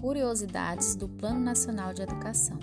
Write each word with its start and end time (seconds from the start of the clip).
curiosidades 0.00 0.94
do 0.94 1.08
Plano 1.08 1.40
Nacional 1.40 1.94
de 1.94 2.02
Educação. 2.02 2.58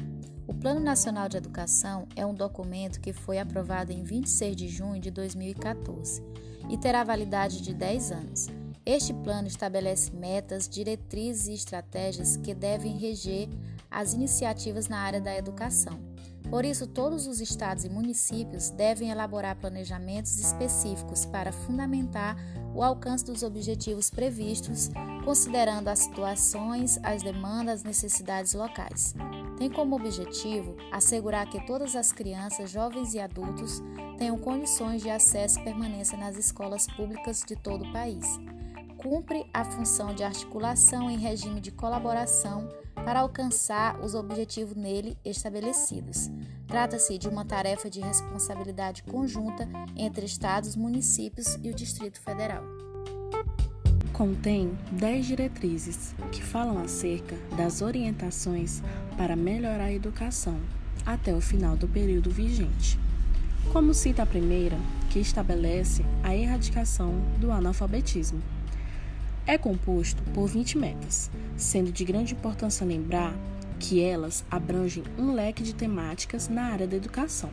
O 0.47 0.53
Plano 0.53 0.79
Nacional 0.79 1.27
de 1.27 1.37
Educação 1.37 2.07
é 2.15 2.23
um 2.25 2.33
documento 2.33 3.01
que 3.01 3.11
foi 3.11 3.39
aprovado 3.39 3.91
em 3.91 4.03
26 4.03 4.55
de 4.55 4.67
junho 4.67 5.01
de 5.01 5.09
2014 5.09 6.23
e 6.69 6.77
terá 6.77 7.03
validade 7.03 7.61
de 7.61 7.73
10 7.73 8.11
anos. 8.11 8.47
Este 8.85 9.13
plano 9.13 9.47
estabelece 9.47 10.11
metas, 10.11 10.67
diretrizes 10.67 11.47
e 11.47 11.53
estratégias 11.53 12.35
que 12.35 12.53
devem 12.53 12.97
reger 12.97 13.47
as 13.89 14.13
iniciativas 14.13 14.89
na 14.89 14.99
área 14.99 15.21
da 15.21 15.33
educação. 15.33 15.97
Por 16.49 16.65
isso, 16.65 16.85
todos 16.85 17.25
os 17.25 17.39
estados 17.39 17.85
e 17.85 17.89
municípios 17.89 18.69
devem 18.71 19.09
elaborar 19.09 19.55
planejamentos 19.55 20.37
específicos 20.37 21.25
para 21.25 21.53
fundamentar 21.53 22.35
o 22.75 22.83
alcance 22.83 23.23
dos 23.23 23.41
objetivos 23.41 24.09
previstos, 24.09 24.89
considerando 25.23 25.87
as 25.87 25.99
situações, 25.99 26.99
as 27.01 27.23
demandas, 27.23 27.75
as 27.75 27.83
necessidades 27.83 28.53
locais. 28.53 29.15
Tem 29.57 29.69
como 29.69 29.95
objetivo 29.95 30.75
assegurar 30.91 31.49
que 31.49 31.65
todas 31.65 31.95
as 31.95 32.11
crianças, 32.11 32.69
jovens 32.69 33.13
e 33.13 33.19
adultos 33.21 33.81
tenham 34.17 34.37
condições 34.37 35.01
de 35.01 35.09
acesso 35.09 35.59
e 35.59 35.63
permanência 35.63 36.17
nas 36.17 36.35
escolas 36.35 36.85
públicas 36.87 37.41
de 37.47 37.55
todo 37.55 37.85
o 37.85 37.93
país 37.93 38.27
cumpre 39.03 39.45
a 39.53 39.65
função 39.65 40.15
de 40.15 40.23
articulação 40.23 41.11
em 41.11 41.17
regime 41.17 41.59
de 41.59 41.71
colaboração 41.71 42.69
para 42.95 43.19
alcançar 43.19 43.99
os 43.99 44.15
objetivos 44.15 44.77
nele 44.77 45.17
estabelecidos. 45.25 46.31
Trata-se 46.65 47.17
de 47.17 47.27
uma 47.27 47.43
tarefa 47.43 47.89
de 47.89 47.99
responsabilidade 47.99 49.03
conjunta 49.03 49.67
entre 49.97 50.25
estados, 50.25 50.77
municípios 50.77 51.59
e 51.61 51.69
o 51.69 51.73
Distrito 51.73 52.21
Federal. 52.21 52.63
Contém 54.13 54.77
10 54.93 55.25
diretrizes 55.25 56.15
que 56.31 56.41
falam 56.41 56.77
acerca 56.77 57.35
das 57.57 57.81
orientações 57.81 58.81
para 59.17 59.35
melhorar 59.35 59.85
a 59.85 59.93
educação 59.93 60.57
até 61.05 61.35
o 61.35 61.41
final 61.41 61.75
do 61.75 61.89
período 61.89 62.29
vigente. 62.29 62.97
Como 63.73 63.93
cita 63.93 64.23
a 64.23 64.25
primeira, 64.25 64.77
que 65.09 65.19
estabelece 65.19 66.05
a 66.23 66.33
erradicação 66.33 67.13
do 67.39 67.51
analfabetismo. 67.51 68.41
É 69.45 69.57
composto 69.57 70.23
por 70.33 70.47
20 70.47 70.77
metas, 70.77 71.29
sendo 71.57 71.91
de 71.91 72.05
grande 72.05 72.33
importância 72.33 72.85
lembrar 72.85 73.35
que 73.77 74.01
elas 74.01 74.45
abrangem 74.49 75.03
um 75.17 75.33
leque 75.33 75.61
de 75.61 75.75
temáticas 75.75 76.47
na 76.47 76.67
área 76.67 76.87
da 76.87 76.95
educação. 76.95 77.49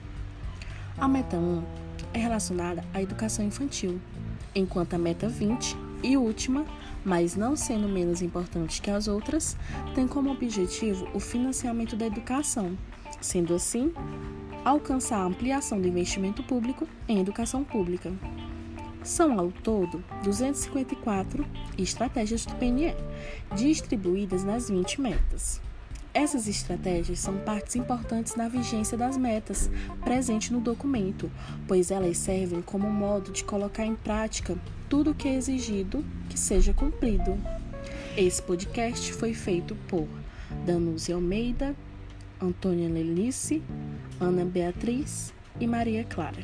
A 0.97 1.09
meta 1.09 1.37
1 1.37 1.65
é 2.15 2.19
relacionada 2.19 2.85
à 2.95 3.03
educação 3.03 3.45
infantil, 3.45 4.01
enquanto 4.55 4.95
a 4.95 4.99
meta 4.99 5.29
20 5.29 5.77
e 6.05 6.17
última, 6.17 6.65
mas 7.05 7.35
não 7.35 7.57
sendo 7.57 7.89
menos 7.89 8.23
importante 8.23 8.81
que 8.81 8.91
as 8.91 9.09
outras, 9.09 9.57
tem 9.93 10.07
como 10.07 10.31
objetivo 10.31 11.09
o 11.13 11.19
financiamento 11.19 11.97
da 11.97 12.07
educação, 12.07 12.79
sendo 13.21 13.53
assim, 13.53 13.93
alcançar 14.65 15.19
a 15.19 15.25
ampliação 15.25 15.81
do 15.81 15.89
investimento 15.89 16.41
público 16.45 16.87
em 17.09 17.19
educação 17.19 17.65
pública. 17.65 18.13
São 19.03 19.39
ao 19.39 19.51
todo 19.51 20.05
254 20.23 21.47
estratégias 21.79 22.45
do 22.45 22.55
PNE, 22.57 22.95
distribuídas 23.55 24.45
nas 24.45 24.69
20 24.69 25.01
metas. 25.01 25.61
Essas 26.13 26.49
estratégias 26.49 27.21
são 27.21 27.39
partes 27.39 27.77
importantes 27.77 28.35
na 28.35 28.49
vigência 28.49 28.99
das 28.99 29.17
metas 29.17 29.71
presente 30.05 30.53
no 30.53 30.61
documento, 30.61 31.31
pois 31.69 31.91
elas 31.91 32.19
servem 32.19 32.61
como 32.61 32.91
modo 32.91 33.31
de 33.31 33.45
colocar 33.45 33.85
em 33.85 33.95
prática 33.95 34.59
tudo 34.89 35.13
o 35.13 35.15
que 35.15 35.29
é 35.29 35.35
exigido 35.35 36.05
que 36.29 36.39
seja 36.39 36.75
cumprido. 36.75 37.39
Esse 38.17 38.43
podcast 38.43 39.13
foi 39.13 39.33
feito 39.33 39.77
por 39.89 40.09
Danuse 40.67 41.13
Almeida, 41.13 41.77
Antônia 42.41 42.89
Lelice, 42.89 43.63
Ana 44.21 44.45
Beatriz 44.45 45.33
e 45.61 45.67
Maria 45.67 46.05
Clara. 46.05 46.43